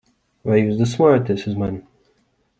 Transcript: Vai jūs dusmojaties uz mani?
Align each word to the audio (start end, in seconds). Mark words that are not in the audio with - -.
Vai 0.51 0.55
jūs 0.61 0.79
dusmojaties 0.79 1.47
uz 1.53 1.61
mani? 1.65 1.81